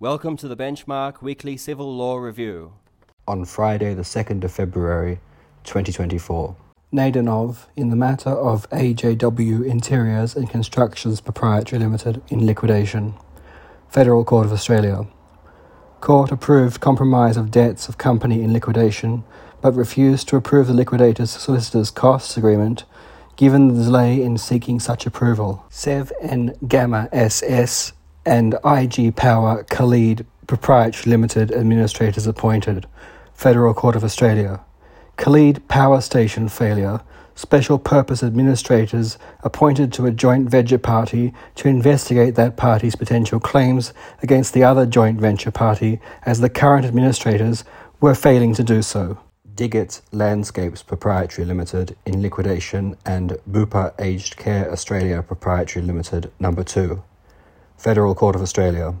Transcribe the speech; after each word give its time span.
Welcome 0.00 0.36
to 0.38 0.48
the 0.48 0.56
Benchmark 0.56 1.22
Weekly 1.22 1.56
Civil 1.56 1.96
Law 1.96 2.16
Review. 2.16 2.72
On 3.28 3.44
Friday, 3.44 3.94
the 3.94 4.02
2nd 4.02 4.42
of 4.42 4.50
February, 4.50 5.20
2024. 5.62 6.56
Nadenov 6.92 7.66
in 7.76 7.90
the 7.90 7.96
matter 7.96 8.30
of 8.30 8.68
AJW 8.70 9.64
Interiors 9.64 10.34
and 10.34 10.50
Constructions 10.50 11.20
Proprietary 11.20 11.78
Limited 11.78 12.20
in 12.28 12.44
liquidation. 12.44 13.14
Federal 13.88 14.24
Court 14.24 14.46
of 14.46 14.52
Australia. 14.52 15.06
Court 16.00 16.32
approved 16.32 16.80
compromise 16.80 17.36
of 17.36 17.52
debts 17.52 17.88
of 17.88 17.96
company 17.96 18.42
in 18.42 18.52
liquidation, 18.52 19.22
but 19.60 19.76
refused 19.76 20.26
to 20.26 20.36
approve 20.36 20.66
the 20.66 20.74
liquidator's 20.74 21.30
solicitor's 21.30 21.92
costs 21.92 22.36
agreement 22.36 22.82
given 23.36 23.68
the 23.68 23.84
delay 23.84 24.20
in 24.20 24.38
seeking 24.38 24.80
such 24.80 25.06
approval. 25.06 25.64
Sev 25.70 26.12
and 26.20 26.56
Gamma 26.66 27.08
SS 27.12 27.92
and 28.26 28.54
IG 28.64 29.16
Power 29.16 29.64
Callide 29.64 30.24
Proprietary 30.46 31.10
Limited 31.10 31.52
administrators 31.52 32.26
appointed. 32.26 32.86
Federal 33.32 33.74
Court 33.74 33.96
of 33.96 34.04
Australia. 34.04 34.60
Callide 35.16 35.66
Power 35.68 36.00
Station 36.00 36.48
failure. 36.48 37.00
Special 37.34 37.78
purpose 37.78 38.22
administrators 38.22 39.18
appointed 39.42 39.92
to 39.92 40.06
a 40.06 40.12
joint 40.12 40.48
venture 40.48 40.78
party 40.78 41.34
to 41.56 41.68
investigate 41.68 42.36
that 42.36 42.56
party's 42.56 42.94
potential 42.94 43.40
claims 43.40 43.92
against 44.22 44.54
the 44.54 44.62
other 44.62 44.86
joint 44.86 45.20
venture 45.20 45.50
party 45.50 46.00
as 46.24 46.40
the 46.40 46.48
current 46.48 46.86
administrators 46.86 47.64
were 48.00 48.14
failing 48.14 48.54
to 48.54 48.62
do 48.62 48.82
so. 48.82 49.18
Diggett 49.54 50.00
Landscapes 50.12 50.82
Proprietary 50.82 51.44
Limited 51.46 51.96
in 52.06 52.22
liquidation 52.22 52.96
and 53.04 53.38
Bupa 53.50 53.94
Aged 54.00 54.36
Care 54.36 54.70
Australia 54.70 55.22
Proprietary 55.22 55.84
Limited 55.84 56.32
number 56.38 56.64
2. 56.64 57.02
Federal 57.76 58.14
Court 58.14 58.34
of 58.34 58.42
Australia. 58.42 58.94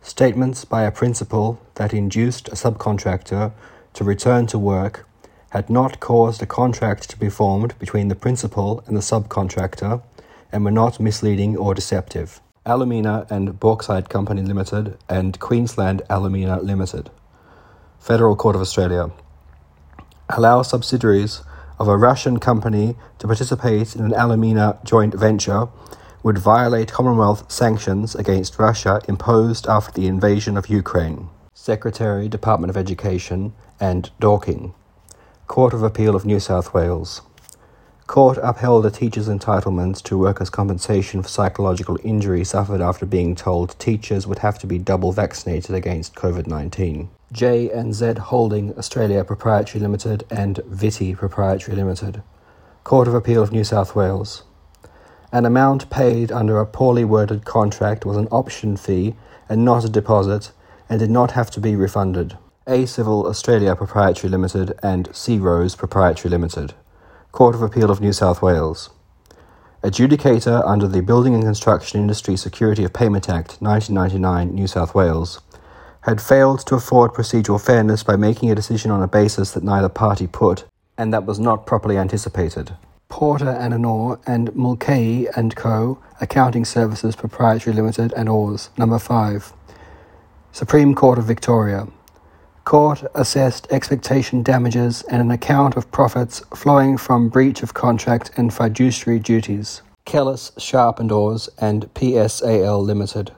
Statements 0.00 0.64
by 0.64 0.82
a 0.82 0.90
principal 0.90 1.60
that 1.74 1.92
induced 1.92 2.48
a 2.48 2.52
subcontractor 2.52 3.52
to 3.92 4.04
return 4.04 4.46
to 4.46 4.58
work 4.58 5.06
had 5.50 5.68
not 5.68 6.00
caused 6.00 6.42
a 6.42 6.46
contract 6.46 7.10
to 7.10 7.18
be 7.18 7.28
formed 7.28 7.78
between 7.78 8.08
the 8.08 8.14
principal 8.14 8.82
and 8.86 8.96
the 8.96 9.00
subcontractor 9.00 10.02
and 10.50 10.64
were 10.64 10.70
not 10.70 11.00
misleading 11.00 11.56
or 11.56 11.74
deceptive. 11.74 12.40
Alumina 12.64 13.26
and 13.28 13.60
Bauxite 13.60 14.08
Company 14.08 14.42
Limited 14.42 14.96
and 15.08 15.38
Queensland 15.38 16.00
Alumina 16.08 16.60
Limited. 16.62 17.10
Federal 17.98 18.36
Court 18.36 18.56
of 18.56 18.62
Australia 18.62 19.10
allow 20.28 20.62
subsidiaries 20.62 21.42
of 21.78 21.88
a 21.88 21.96
Russian 21.96 22.38
company 22.38 22.96
to 23.18 23.26
participate 23.26 23.94
in 23.94 24.04
an 24.04 24.14
alumina 24.14 24.78
joint 24.84 25.14
venture 25.14 25.68
would 26.22 26.38
violate 26.38 26.92
Commonwealth 26.92 27.50
sanctions 27.50 28.14
against 28.14 28.58
Russia 28.58 29.00
imposed 29.08 29.66
after 29.66 29.92
the 29.92 30.06
invasion 30.06 30.56
of 30.56 30.68
Ukraine. 30.68 31.28
Secretary, 31.52 32.28
Department 32.28 32.70
of 32.70 32.76
Education, 32.76 33.52
and 33.80 34.10
Dorking. 34.20 34.74
Court 35.46 35.74
of 35.74 35.82
Appeal 35.82 36.14
of 36.14 36.24
New 36.24 36.40
South 36.40 36.72
Wales. 36.72 37.22
Court 38.06 38.38
upheld 38.42 38.84
a 38.84 38.90
teacher's 38.90 39.28
entitlement 39.28 40.02
to 40.02 40.18
workers' 40.18 40.50
compensation 40.50 41.22
for 41.22 41.28
psychological 41.28 41.98
injury 42.02 42.44
suffered 42.44 42.80
after 42.80 43.06
being 43.06 43.34
told 43.34 43.78
teachers 43.78 44.26
would 44.26 44.40
have 44.40 44.58
to 44.58 44.66
be 44.66 44.78
double 44.78 45.12
vaccinated 45.12 45.74
against 45.74 46.14
COVID 46.14 46.46
19. 46.46 47.08
J 47.32 47.70
and 47.70 47.94
Z 47.94 48.14
Holding 48.18 48.76
Australia 48.76 49.24
Proprietary 49.24 49.80
Limited 49.80 50.24
and 50.30 50.58
Viti 50.66 51.14
Proprietary 51.14 51.76
Limited. 51.76 52.22
Court 52.84 53.08
of 53.08 53.14
Appeal 53.14 53.42
of 53.42 53.52
New 53.52 53.64
South 53.64 53.94
Wales. 53.94 54.42
An 55.34 55.46
amount 55.46 55.88
paid 55.88 56.30
under 56.30 56.60
a 56.60 56.66
poorly 56.66 57.06
worded 57.06 57.46
contract 57.46 58.04
was 58.04 58.18
an 58.18 58.28
option 58.30 58.76
fee 58.76 59.14
and 59.48 59.64
not 59.64 59.82
a 59.82 59.88
deposit 59.88 60.52
and 60.90 61.00
did 61.00 61.10
not 61.10 61.30
have 61.30 61.50
to 61.52 61.60
be 61.60 61.74
refunded. 61.74 62.36
A 62.66 62.84
Civil 62.84 63.26
Australia 63.26 63.74
Proprietary 63.74 64.30
Limited 64.30 64.74
and 64.82 65.08
C 65.16 65.38
Rose 65.38 65.74
Proprietary 65.74 66.30
Limited. 66.30 66.74
Court 67.32 67.54
of 67.54 67.62
Appeal 67.62 67.90
of 67.90 68.02
New 68.02 68.12
South 68.12 68.42
Wales. 68.42 68.90
Adjudicator 69.82 70.62
under 70.68 70.86
the 70.86 71.00
Building 71.00 71.34
and 71.34 71.44
Construction 71.44 71.98
Industry 71.98 72.36
Security 72.36 72.84
of 72.84 72.92
Payment 72.92 73.30
Act 73.30 73.56
1999, 73.60 74.54
New 74.54 74.66
South 74.66 74.94
Wales 74.94 75.40
had 76.02 76.20
failed 76.20 76.60
to 76.66 76.74
afford 76.74 77.12
procedural 77.12 77.64
fairness 77.64 78.02
by 78.02 78.16
making 78.16 78.50
a 78.50 78.54
decision 78.54 78.90
on 78.90 79.02
a 79.02 79.08
basis 79.08 79.52
that 79.52 79.64
neither 79.64 79.88
party 79.88 80.26
put, 80.26 80.64
and 80.98 81.10
that 81.12 81.24
was 81.24 81.38
not 81.38 81.64
properly 81.64 81.96
anticipated. 81.96 82.72
Porter 83.12 83.50
and 83.50 83.74
Anor 83.74 84.22
and 84.26 84.56
Mulcahy 84.56 85.26
and 85.36 85.54
Co. 85.54 85.98
Accounting 86.22 86.64
Services 86.64 87.14
Proprietary 87.14 87.76
Limited 87.76 88.10
and 88.14 88.26
Oars. 88.26 88.70
Number 88.78 88.98
5. 88.98 89.52
Supreme 90.50 90.94
Court 90.94 91.18
of 91.18 91.26
Victoria. 91.26 91.88
Court 92.64 93.04
assessed 93.14 93.70
expectation 93.70 94.42
damages 94.42 95.02
and 95.10 95.20
an 95.20 95.30
account 95.30 95.76
of 95.76 95.92
profits 95.92 96.40
flowing 96.56 96.96
from 96.96 97.28
breach 97.28 97.62
of 97.62 97.74
contract 97.74 98.30
and 98.38 98.52
fiduciary 98.52 99.18
duties. 99.18 99.82
Kellas-Sharpe 100.06 100.98
and 100.98 101.12
Oars 101.12 101.50
and 101.58 101.92
PSAL 101.92 102.82
Limited. 102.82 103.30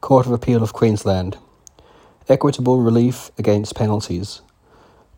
Court 0.00 0.26
of 0.26 0.32
Appeal 0.32 0.62
of 0.62 0.72
Queensland. 0.72 1.36
Equitable 2.28 2.78
relief 2.80 3.32
against 3.38 3.74
penalties. 3.74 4.40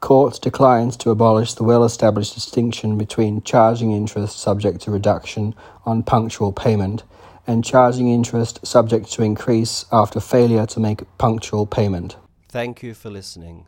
Court 0.00 0.38
declines 0.40 0.96
to 0.98 1.10
abolish 1.10 1.54
the 1.54 1.64
well 1.64 1.84
established 1.84 2.34
distinction 2.34 2.98
between 2.98 3.42
charging 3.42 3.92
interest 3.92 4.38
subject 4.38 4.80
to 4.82 4.90
reduction 4.90 5.54
on 5.84 6.02
punctual 6.02 6.52
payment 6.52 7.02
and 7.46 7.64
charging 7.64 8.08
interest 8.08 8.66
subject 8.66 9.10
to 9.12 9.22
increase 9.22 9.84
after 9.92 10.20
failure 10.20 10.66
to 10.66 10.80
make 10.80 11.04
punctual 11.18 11.66
payment. 11.66 12.16
Thank 12.48 12.82
you 12.82 12.94
for 12.94 13.10
listening. 13.10 13.66